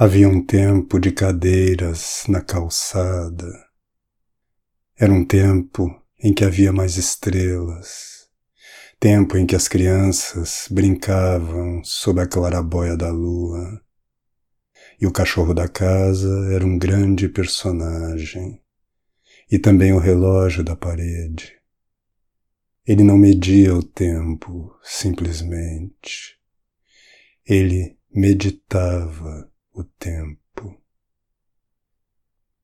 [0.00, 3.50] Havia um tempo de cadeiras na calçada.
[4.96, 5.90] Era um tempo
[6.22, 8.28] em que havia mais estrelas.
[9.00, 13.82] Tempo em que as crianças brincavam sob a clarabóia da lua.
[15.00, 18.62] E o cachorro da casa era um grande personagem.
[19.50, 21.54] E também o relógio da parede.
[22.86, 26.38] Ele não media o tempo, simplesmente.
[27.44, 30.17] Ele meditava o tempo.